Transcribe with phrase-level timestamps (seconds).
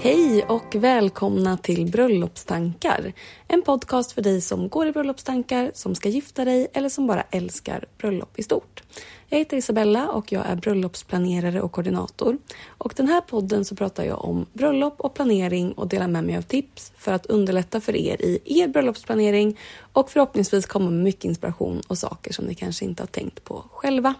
[0.00, 3.12] Hej och välkomna till Bröllopstankar.
[3.48, 7.22] En podcast för dig som går i bröllopstankar, som ska gifta dig eller som bara
[7.30, 8.82] älskar bröllop i stort.
[9.28, 12.38] Jag heter Isabella och jag är bröllopsplanerare och koordinator.
[12.66, 16.36] Och den här podden så pratar jag om bröllop och planering och delar med mig
[16.36, 19.58] av tips för att underlätta för er i er bröllopsplanering
[19.92, 23.64] och förhoppningsvis komma med mycket inspiration och saker som ni kanske inte har tänkt på
[23.70, 24.14] själva.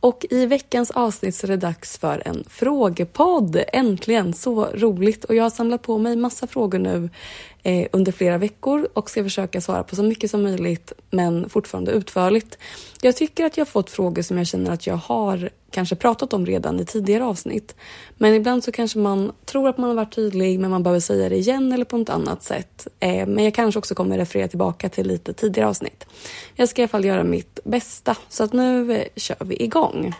[0.00, 3.64] Och i veckans avsnitt så är det dags för en frågepodd.
[3.72, 4.34] Äntligen!
[4.34, 5.24] Så roligt!
[5.24, 7.10] Och jag har samlat på mig massa frågor nu
[7.62, 11.92] eh, under flera veckor och ska försöka svara på så mycket som möjligt men fortfarande
[11.92, 12.58] utförligt.
[13.02, 16.32] Jag tycker att jag har fått frågor som jag känner att jag har kanske pratat
[16.32, 17.74] om redan i tidigare avsnitt.
[18.16, 21.28] Men ibland så kanske man tror att man har varit tydlig men man behöver säga
[21.28, 22.86] det igen eller på något annat sätt.
[23.00, 26.06] Eh, men jag kanske också kommer referera tillbaka till lite tidigare avsnitt.
[26.54, 30.14] Jag ska i alla fall göra mitt bästa så att nu eh, kör vi igång.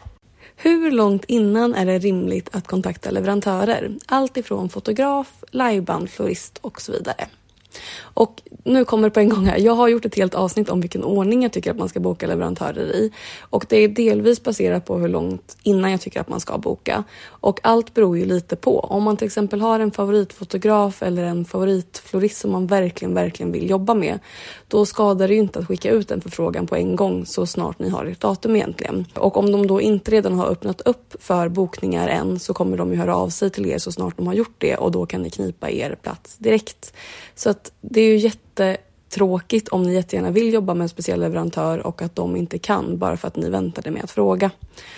[0.60, 3.90] Hur långt innan är det rimligt att kontakta leverantörer?
[4.06, 7.26] Allt ifrån fotograf, liveband, florist och så vidare.
[8.00, 9.58] Och nu kommer det på en gång här.
[9.58, 12.26] Jag har gjort ett helt avsnitt om vilken ordning jag tycker att man ska boka
[12.26, 13.12] leverantörer i.
[13.40, 17.04] Och det är delvis baserat på hur långt innan jag tycker att man ska boka.
[17.28, 18.80] Och allt beror ju lite på.
[18.80, 23.70] Om man till exempel har en favoritfotograf eller en favoritflorist som man verkligen, verkligen vill
[23.70, 24.18] jobba med.
[24.68, 27.78] Då skadar det ju inte att skicka ut en förfrågan på en gång så snart
[27.78, 29.06] ni har ert datum egentligen.
[29.14, 32.92] Och om de då inte redan har öppnat upp för bokningar än så kommer de
[32.92, 35.22] ju höra av sig till er så snart de har gjort det och då kan
[35.22, 36.92] ni knipa er plats direkt.
[37.34, 41.86] Så att det är ju jättetråkigt om ni jättegärna vill jobba med en speciell leverantör
[41.86, 44.50] och att de inte kan bara för att ni väntade med att fråga.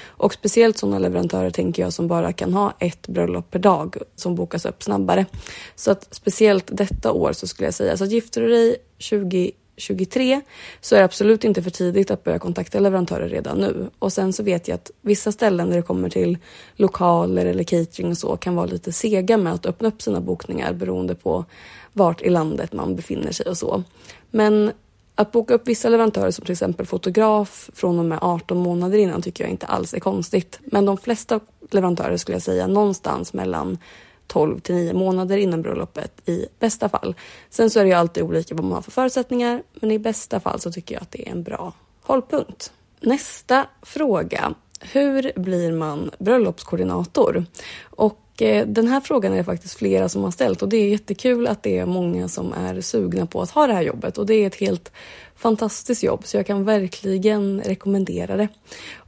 [0.06, 4.34] Och speciellt sådana leverantörer tänker jag som bara kan ha ett bröllop per dag som
[4.34, 5.26] bokas upp snabbare.
[5.74, 8.76] Så att speciellt detta år så skulle jag säga, så gifter du dig
[9.10, 10.40] 2023
[10.80, 13.90] så är det absolut inte för tidigt att börja kontakta leverantörer redan nu.
[13.98, 16.38] Och sen så vet jag att vissa ställen när det kommer till
[16.76, 20.72] lokaler eller catering och så kan vara lite sega med att öppna upp sina bokningar
[20.72, 21.44] beroende på
[21.92, 23.82] vart i landet man befinner sig och så.
[24.30, 24.72] Men
[25.14, 29.22] att boka upp vissa leverantörer som till exempel fotograf från och med 18 månader innan
[29.22, 30.58] tycker jag inte alls är konstigt.
[30.64, 33.78] Men de flesta leverantörer skulle jag säga någonstans mellan
[34.26, 37.14] 12 till 9 månader innan bröllopet i bästa fall.
[37.50, 40.40] Sen så är det ju alltid olika vad man har för förutsättningar, men i bästa
[40.40, 41.72] fall så tycker jag att det är en bra
[42.02, 42.72] hållpunkt.
[43.00, 44.54] Nästa fråga.
[44.80, 47.44] Hur blir man bröllopskoordinator?
[47.90, 50.88] Och Eh, den här frågan är det faktiskt flera som har ställt och det är
[50.88, 54.26] jättekul att det är många som är sugna på att ha det här jobbet och
[54.26, 54.92] det är ett helt
[55.36, 58.48] fantastiskt jobb så jag kan verkligen rekommendera det.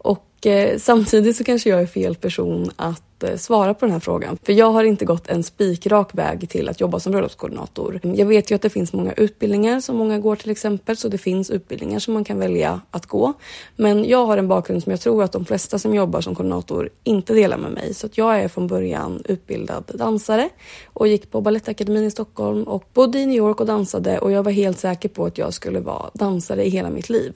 [0.02, 4.00] Och eh, samtidigt så kanske jag är fel person att Eh, svara på den här
[4.00, 4.38] frågan.
[4.42, 8.00] För jag har inte gått en spikrak väg till att jobba som bröllopskoordinator.
[8.02, 11.18] Jag vet ju att det finns många utbildningar som många går till exempel, så det
[11.18, 13.32] finns utbildningar som man kan välja att gå.
[13.76, 16.90] Men jag har en bakgrund som jag tror att de flesta som jobbar som koordinator
[17.04, 17.94] inte delar med mig.
[17.94, 20.48] Så att jag är från början utbildad dansare
[20.84, 24.42] och gick på Balettakademin i Stockholm och bodde i New York och dansade och jag
[24.42, 27.32] var helt säker på att jag skulle vara dansare i hela mitt liv.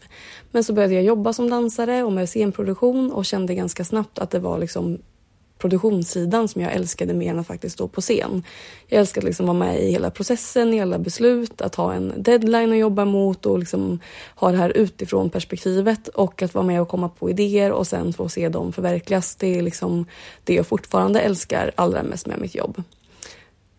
[0.56, 4.30] Men så började jag jobba som dansare och med scenproduktion och kände ganska snabbt att
[4.30, 4.98] det var liksom
[5.58, 8.42] produktionssidan som jag älskade mer än att faktiskt stå på scen.
[8.86, 12.12] Jag älskade att liksom vara med i hela processen, i alla beslut, att ha en
[12.16, 14.00] deadline att jobba mot och liksom
[14.34, 18.12] ha det här utifrån perspektivet och att vara med och komma på idéer och sen
[18.12, 19.36] få se dem förverkligas.
[19.36, 20.06] Det är liksom
[20.44, 22.82] det jag fortfarande älskar allra mest med mitt jobb.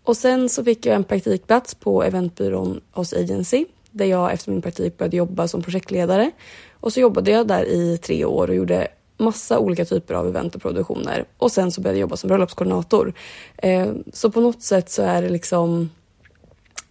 [0.04, 3.66] Och sen så fick jag en praktikplats på eventbyrån hos Agency
[3.98, 6.32] där jag efter min praktik började jobba som projektledare.
[6.80, 8.88] Och så jobbade jag där i tre år och gjorde
[9.18, 13.14] massa olika typer av event och produktioner och sen så började jag jobba som bröllopskoordinator.
[13.58, 15.90] Eh, så på något sätt så är det liksom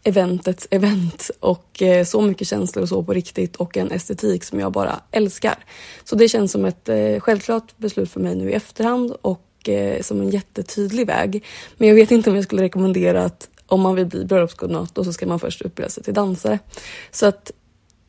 [0.07, 4.61] eventets event och eh, så mycket känslor och så på riktigt och en estetik som
[4.61, 5.55] jag bara älskar.
[6.05, 10.03] Så det känns som ett eh, självklart beslut för mig nu i efterhand och eh,
[10.03, 11.45] som en jättetydlig väg.
[11.77, 15.13] Men jag vet inte om jag skulle rekommendera att om man vill bli bröllopskoordinator så
[15.13, 16.59] ska man först utbilda sig till dansare.
[17.11, 17.53] Så att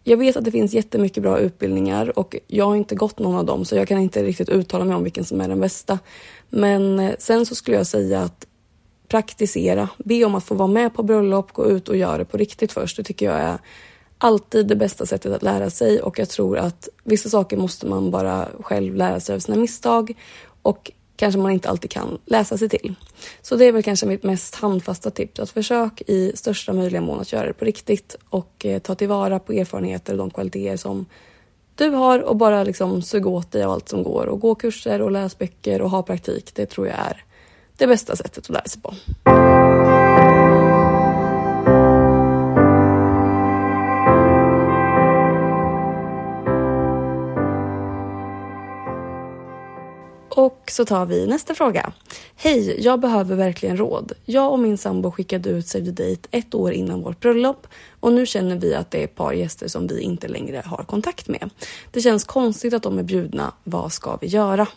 [0.08, 3.46] jag vet att det finns jättemycket bra utbildningar och jag har inte gått någon av
[3.46, 6.00] dem så jag kan inte riktigt uttala mig om vilken som är den bästa.
[6.50, 8.48] Men eh, sen så skulle jag säga att
[9.08, 12.38] praktisera, be om att få vara med på bröllop, gå ut och göra det på
[12.38, 12.98] riktigt först.
[12.98, 13.58] Det tycker jag är
[14.18, 18.12] alltid det bästa sättet att lära sig och jag tror att vissa saker måste man
[18.12, 20.14] bara själv lära sig av sina misstag
[20.62, 22.96] och kanske man inte alltid kan läsa sig till.
[23.42, 25.40] Så det är väl kanske mitt mest handfasta tips.
[25.40, 29.40] Att försök i största möjliga mån att göra det på riktigt och eh, ta tillvara
[29.40, 31.06] på erfarenheter och de kvaliteter som
[31.76, 35.02] du har och bara liksom suga åt dig av allt som går och gå kurser
[35.02, 36.56] och läs böcker och ha praktik.
[36.56, 37.24] Det tror jag är
[37.78, 38.94] det bästa sättet att lära sig på.
[50.38, 51.92] Och så tar vi nästa fråga.
[52.36, 54.12] Hej, jag behöver verkligen råd.
[54.26, 57.68] Jag och min sambo skickade ut Save the Date ett år innan vårt bröllop
[58.00, 60.84] och nu känner vi att det är ett par gäster som vi inte längre har
[60.84, 61.50] kontakt med.
[61.92, 63.54] Det känns konstigt att de är bjudna.
[63.64, 64.68] Vad ska vi göra?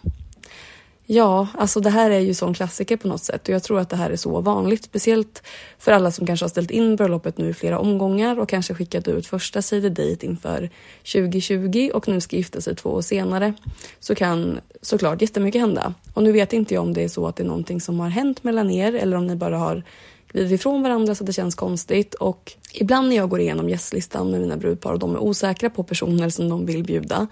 [1.13, 3.49] Ja, alltså det här är ju sån klassiker på något sätt.
[3.49, 5.43] Och jag tror att det här är så vanligt, speciellt
[5.79, 9.09] för alla som kanske har ställt in bröllopet nu i flera omgångar och kanske skickat
[9.09, 10.71] ut första sidedejt inför
[11.13, 13.55] 2020 och nu ska gifta sig två år senare
[14.01, 15.95] så kan såklart jättemycket hända.
[16.15, 18.09] Och nu vet inte jag om det är så att det är någonting som har
[18.09, 19.83] hänt mellan er eller om ni bara har
[20.33, 22.15] glidit ifrån varandra så att det känns konstigt.
[22.15, 25.83] Och ibland när jag går igenom gästlistan med mina brudpar och de är osäkra på
[25.83, 27.27] personer som de vill bjuda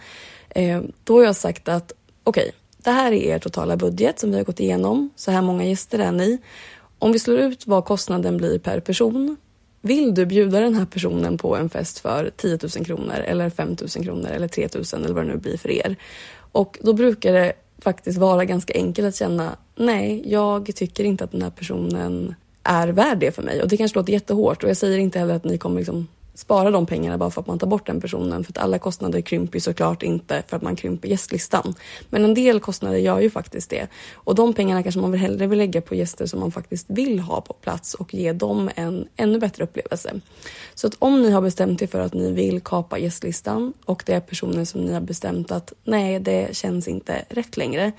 [0.49, 1.93] eh, då har jag sagt att
[2.25, 2.53] okej, okay,
[2.83, 5.11] det här är er totala budget som vi har gått igenom.
[5.17, 6.39] Så här många gäster är ni.
[6.99, 9.37] Om vi slår ut vad kostnaden blir per person.
[9.81, 13.77] Vill du bjuda den här personen på en fest för 10 000 kronor eller 5
[13.97, 15.97] 000 kronor eller 3 000 eller vad det nu blir för er?
[16.53, 21.33] Och då brukar det faktiskt vara ganska enkelt att känna nej, jag tycker inte att
[21.33, 23.63] den här personen är värd det för mig.
[23.63, 26.70] Och det kanske låter jättehårt och jag säger inte heller att ni kommer liksom spara
[26.70, 28.44] de pengarna bara för att man tar bort den personen.
[28.44, 31.75] För att alla kostnader krymper ju såklart inte för att man krymper gästlistan.
[32.11, 33.87] Men en del kostnader gör ju faktiskt det.
[34.14, 37.40] Och de pengarna kanske man hellre vill lägga på gäster som man faktiskt vill ha
[37.40, 40.20] på plats och ge dem en ännu bättre upplevelse.
[40.75, 44.12] Så att om ni har bestämt er för att ni vill kapa gästlistan och det
[44.12, 47.92] är personer som ni har bestämt att nej, det känns inte rätt längre.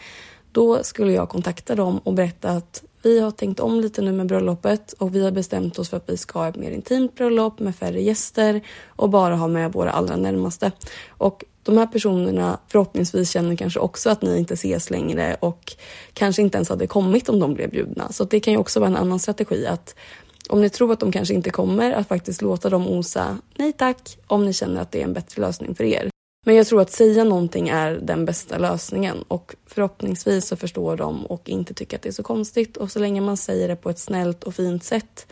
[0.51, 4.27] Då skulle jag kontakta dem och berätta att vi har tänkt om lite nu med
[4.27, 7.60] bröllopet och vi har bestämt oss för att vi ska ha ett mer intimt bröllop
[7.60, 10.72] med färre gäster och bara ha med våra allra närmaste.
[11.10, 15.74] Och de här personerna förhoppningsvis känner kanske också att ni inte ses längre och
[16.13, 18.12] kanske inte ens hade kommit om de blev bjudna.
[18.12, 19.96] Så det kan ju också vara en annan strategi att
[20.50, 24.18] om ni tror att de kanske inte kommer, att faktiskt låta dem osa nej tack
[24.27, 26.10] om ni känner att det är en bättre lösning för er.
[26.46, 31.25] Men jag tror att säga någonting är den bästa lösningen och förhoppningsvis så förstår de
[31.25, 33.89] och inte tycker att det är så konstigt och så länge man säger det på
[33.89, 35.27] ett snällt och fint sätt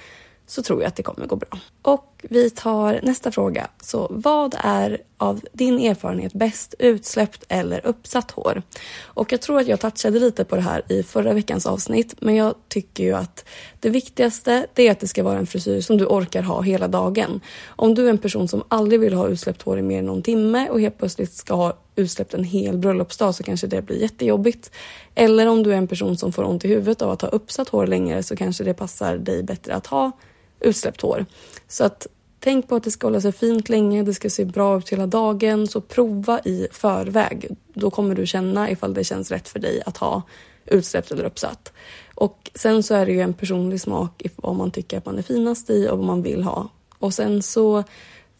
[0.45, 1.59] så tror jag att det kommer gå bra.
[1.81, 3.67] Och vi tar nästa fråga.
[3.81, 8.61] Så vad är av din erfarenhet bäst utsläppt eller uppsatt hår?
[9.03, 12.35] Och jag tror att jag touchade lite på det här i förra veckans avsnitt, men
[12.35, 13.45] jag tycker ju att
[13.79, 16.87] det viktigaste det är att det ska vara en frisyr som du orkar ha hela
[16.87, 17.41] dagen.
[17.67, 20.21] Om du är en person som aldrig vill ha utsläppt hår i mer än någon
[20.21, 24.71] timme och helt plötsligt ska ha utsläppt en hel bröllopsdag så kanske det blir jättejobbigt.
[25.15, 27.69] Eller om du är en person som får ont i huvudet av att ha uppsatt
[27.69, 30.11] hår längre så kanske det passar dig bättre att ha
[30.59, 31.25] utsläppt hår.
[31.67, 32.07] Så att
[32.39, 35.07] tänk på att det ska hålla sig fint länge, det ska se bra ut hela
[35.07, 35.67] dagen.
[35.67, 37.49] Så prova i förväg.
[37.73, 40.21] Då kommer du känna ifall det känns rätt för dig att ha
[40.65, 41.73] utsläppt eller uppsatt.
[42.15, 45.17] Och sen så är det ju en personlig smak i vad man tycker att man
[45.17, 46.69] är finast i och vad man vill ha.
[46.99, 47.83] Och sen så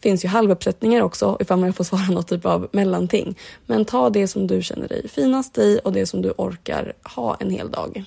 [0.00, 3.38] finns ju halvuppsättningar också ifall man får svara något typ av mellanting.
[3.66, 7.36] Men ta det som du känner dig finast i och det som du orkar ha
[7.40, 8.04] en hel dag.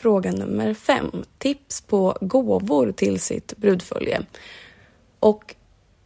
[0.00, 1.10] Fråga nummer fem.
[1.38, 4.22] Tips på gåvor till sitt brudfölje.
[5.20, 5.54] Och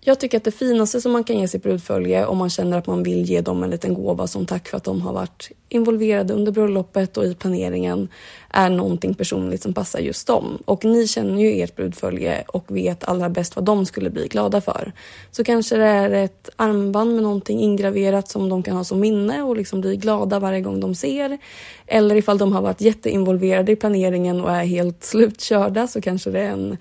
[0.06, 2.86] jag tycker att det finaste som man kan ge sitt brudfölje om man känner att
[2.86, 6.34] man vill ge dem en liten gåva som tack för att de har varit involverade
[6.34, 8.08] under bröllopet och i planeringen
[8.50, 10.58] är någonting personligt som passar just dem.
[10.64, 14.60] Och ni känner ju ert brudfölje och vet allra bäst vad de skulle bli glada
[14.60, 14.92] för.
[15.30, 19.42] Så kanske det är ett armband med någonting ingraverat som de kan ha som minne
[19.42, 21.38] och liksom bli glada varje gång de ser.
[21.86, 26.40] Eller ifall de har varit jätteinvolverade i planeringen och är helt slutkörda så kanske det
[26.40, 26.76] är en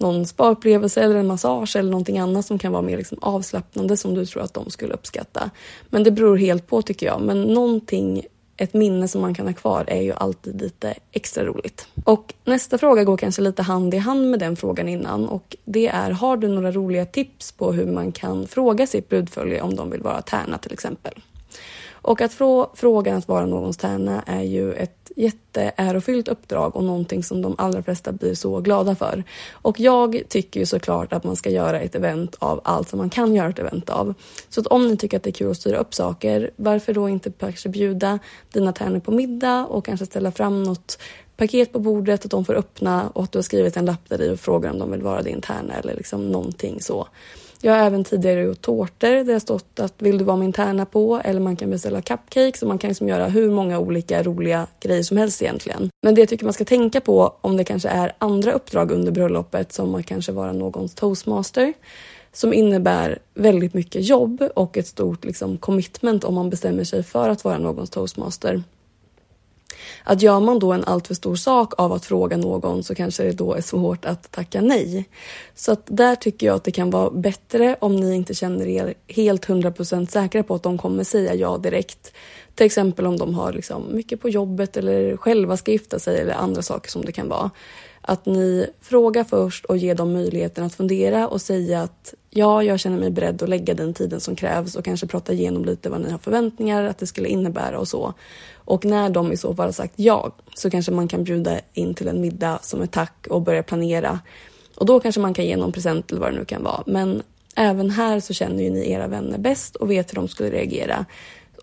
[0.00, 4.14] någon sparupplevelse eller en massage eller någonting annat som kan vara mer liksom avslappnande som
[4.14, 5.50] du tror att de skulle uppskatta.
[5.88, 7.20] Men det beror helt på tycker jag.
[7.20, 8.26] Men någonting
[8.56, 11.88] ett minne som man kan ha kvar är ju alltid lite extra roligt.
[12.04, 15.88] Och nästa fråga går kanske lite hand i hand med den frågan innan och det
[15.88, 19.90] är har du några roliga tips på hur man kan fråga sitt brudfölje om de
[19.90, 21.12] vill vara tärna till exempel?
[22.06, 27.22] Och att få frågan att vara någons tärna är ju ett jätteärofyllt uppdrag och någonting
[27.22, 29.24] som de allra flesta blir så glada för.
[29.52, 33.10] Och jag tycker ju såklart att man ska göra ett event av allt som man
[33.10, 34.14] kan göra ett event av.
[34.48, 37.08] Så att om ni tycker att det är kul att styra upp saker, varför då
[37.08, 38.18] inte kanske bjuda
[38.52, 40.98] dina tärnor på middag och kanske ställa fram något
[41.36, 44.22] paket på bordet, att de får öppna och att du har skrivit en lapp där
[44.22, 47.08] i och frågar om de vill vara din tärna eller liksom någonting så.
[47.66, 50.86] Jag har även tidigare gjort tårtor där det stått att vill du vara min tärna
[50.86, 54.66] på eller man kan beställa cupcakes och man kan liksom göra hur många olika roliga
[54.80, 55.90] grejer som helst egentligen.
[56.02, 59.12] Men det jag tycker man ska tänka på om det kanske är andra uppdrag under
[59.12, 61.72] bröllopet som att kanske vara någons toastmaster
[62.32, 67.28] som innebär väldigt mycket jobb och ett stort liksom, commitment om man bestämmer sig för
[67.28, 68.62] att vara någons toastmaster.
[70.04, 73.32] Att gör man då en alltför stor sak av att fråga någon så kanske det
[73.32, 75.08] då är svårt att tacka nej.
[75.54, 78.94] Så att där tycker jag att det kan vara bättre om ni inte känner er
[79.08, 82.12] helt 100% säkra på att de kommer säga ja direkt.
[82.54, 86.34] Till exempel om de har liksom mycket på jobbet eller själva ska gifta sig eller
[86.34, 87.50] andra saker som det kan vara.
[88.08, 92.80] Att ni frågar först och ger dem möjligheten att fundera och säga att ja, jag
[92.80, 96.00] känner mig beredd att lägga den tiden som krävs och kanske prata igenom lite vad
[96.00, 98.14] ni har förväntningar att det skulle innebära och så.
[98.54, 101.94] Och när de i så fall har sagt ja så kanske man kan bjuda in
[101.94, 104.20] till en middag som ett tack och börja planera.
[104.76, 106.82] Och då kanske man kan ge någon present eller vad det nu kan vara.
[106.86, 107.22] Men
[107.56, 111.06] även här så känner ju ni era vänner bäst och vet hur de skulle reagera.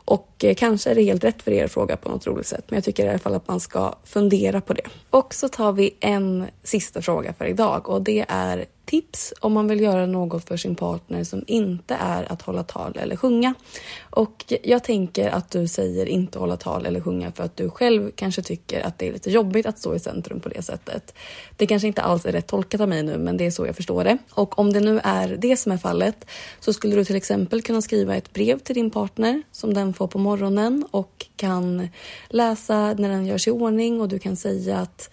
[0.05, 2.65] Och eh, kanske är det helt rätt för er att fråga på något roligt sätt,
[2.67, 4.87] men jag tycker i alla fall att man ska fundera på det.
[5.09, 9.67] Och så tar vi en sista fråga för idag och det är tips om man
[9.67, 13.53] vill göra något för sin partner som inte är att hålla tal eller sjunga.
[14.09, 18.11] Och jag tänker att du säger inte hålla tal eller sjunga för att du själv
[18.15, 21.13] kanske tycker att det är lite jobbigt att stå i centrum på det sättet.
[21.57, 23.75] Det kanske inte alls är rätt tolkat av mig nu, men det är så jag
[23.75, 24.17] förstår det.
[24.31, 26.25] Och om det nu är det som är fallet
[26.59, 30.07] så skulle du till exempel kunna skriva ett brev till din partner som den får
[30.07, 31.87] på morgonen och kan
[32.29, 35.09] läsa när den gör sig i ordning och du kan säga att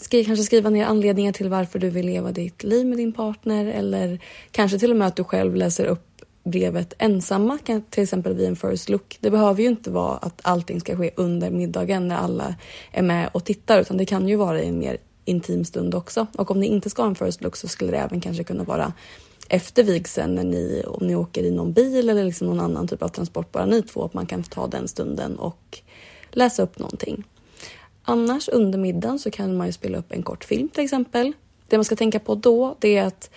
[0.00, 3.66] Skri, kanske skriva ner anledningar till varför du vill leva ditt liv med din partner
[3.66, 4.18] eller
[4.50, 7.58] kanske till och med att du själv läser upp brevet ensamma,
[7.90, 9.18] till exempel vid en first look.
[9.20, 12.54] Det behöver ju inte vara att allting ska ske under middagen när alla
[12.92, 16.26] är med och tittar utan det kan ju vara i en mer intim stund också.
[16.38, 18.64] Och om ni inte ska ha en first look så skulle det även kanske kunna
[18.64, 18.92] vara
[19.48, 23.02] efter vigseln när ni, om ni åker i någon bil eller liksom någon annan typ
[23.02, 25.78] av transport, bara ni två, att man kan ta den stunden och
[26.30, 27.24] läsa upp någonting.
[28.10, 31.32] Annars under middagen så kan man ju spela upp en kort film till exempel.
[31.68, 33.30] Det man ska tänka på då det är att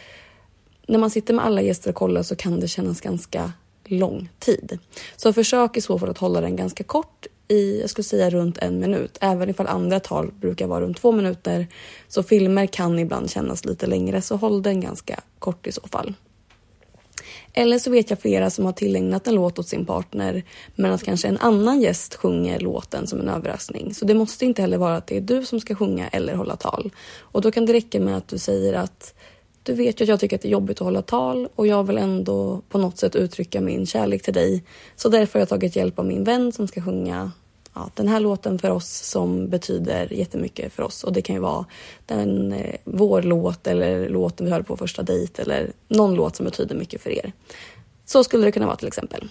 [0.87, 3.51] när man sitter med alla gäster och kollar så kan det kännas ganska
[3.85, 4.79] lång tid.
[5.15, 8.57] Så försök i så fall att hålla den ganska kort i, jag skulle säga runt
[8.57, 9.17] en minut.
[9.21, 11.67] Även ifall andra tal brukar vara runt två minuter
[12.07, 16.13] så filmer kan ibland kännas lite längre så håll den ganska kort i så fall.
[17.53, 20.43] Eller så vet jag flera som har tillägnat en låt åt sin partner
[20.75, 23.93] men att kanske en annan gäst sjunger låten som en överraskning.
[23.93, 26.55] Så det måste inte heller vara att det är du som ska sjunga eller hålla
[26.55, 26.91] tal.
[27.19, 29.13] Och då kan det räcka med att du säger att
[29.63, 31.83] du vet ju att jag tycker att det är jobbigt att hålla tal och jag
[31.83, 34.63] vill ändå på något sätt uttrycka min kärlek till dig.
[34.95, 37.31] Så därför har jag tagit hjälp av min vän som ska sjunga
[37.73, 41.03] ja, den här låten för oss som betyder jättemycket för oss.
[41.03, 41.65] Och det kan ju vara
[42.05, 46.45] den, eh, vår låt eller låten vi hörde på första dejt eller någon låt som
[46.45, 47.33] betyder mycket för er.
[48.05, 49.29] Så skulle det kunna vara till exempel.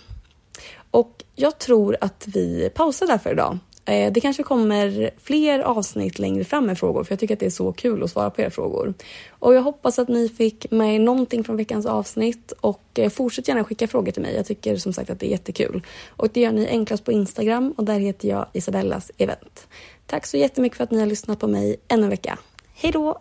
[0.90, 3.58] Och jag tror att vi pausar där för idag.
[3.90, 7.46] Eh, det kanske kommer fler avsnitt längre fram med frågor för jag tycker att det
[7.46, 8.94] är så kul att svara på era frågor.
[9.30, 13.64] Och jag hoppas att ni fick med någonting från veckans avsnitt och eh, fortsätt gärna
[13.64, 14.36] skicka frågor till mig.
[14.36, 15.82] Jag tycker som sagt att det är jättekul.
[16.08, 19.68] Och det gör ni enklast på Instagram och där heter jag Isabellas event.
[20.06, 22.38] Tack så jättemycket för att ni har lyssnat på mig ännu en vecka.
[22.74, 23.20] Hej då!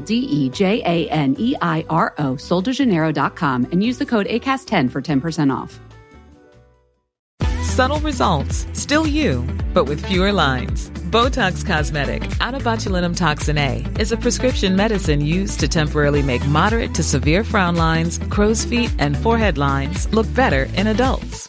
[0.00, 4.90] D E J A N E I R O, soldejaneiro.com, and use the code ACAST10
[4.90, 5.80] for 10% off.
[7.62, 10.90] Subtle results, still you, but with fewer lines.
[11.10, 16.46] Botox Cosmetic, out of botulinum toxin A, is a prescription medicine used to temporarily make
[16.46, 21.48] moderate to severe frown lines, crow's feet, and forehead lines look better in adults.